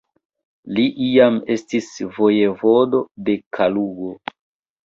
Li 0.77 0.85
iam 1.07 1.37
estis 1.57 1.89
vojevodo 2.17 3.03
de 3.29 3.37
Kalugo. 3.59 4.13